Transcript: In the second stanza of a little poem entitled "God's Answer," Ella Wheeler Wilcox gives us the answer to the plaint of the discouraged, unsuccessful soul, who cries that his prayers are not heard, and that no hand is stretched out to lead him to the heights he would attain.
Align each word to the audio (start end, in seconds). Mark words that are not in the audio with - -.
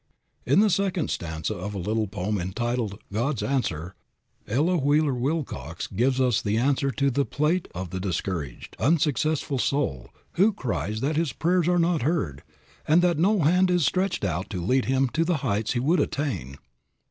In 0.47 0.61
the 0.61 0.71
second 0.71 1.11
stanza 1.11 1.53
of 1.53 1.75
a 1.75 1.77
little 1.77 2.07
poem 2.07 2.39
entitled 2.39 2.97
"God's 3.13 3.43
Answer," 3.43 3.93
Ella 4.47 4.75
Wheeler 4.77 5.13
Wilcox 5.13 5.85
gives 5.85 6.19
us 6.19 6.41
the 6.41 6.57
answer 6.57 6.89
to 6.89 7.11
the 7.11 7.23
plaint 7.23 7.67
of 7.75 7.91
the 7.91 7.99
discouraged, 7.99 8.75
unsuccessful 8.79 9.59
soul, 9.59 10.09
who 10.31 10.53
cries 10.53 11.01
that 11.01 11.17
his 11.17 11.33
prayers 11.33 11.67
are 11.67 11.77
not 11.77 12.01
heard, 12.01 12.41
and 12.87 13.03
that 13.03 13.19
no 13.19 13.41
hand 13.41 13.69
is 13.69 13.85
stretched 13.85 14.25
out 14.25 14.49
to 14.49 14.65
lead 14.65 14.85
him 14.85 15.07
to 15.09 15.23
the 15.23 15.37
heights 15.45 15.73
he 15.73 15.79
would 15.79 15.99
attain. 15.99 16.57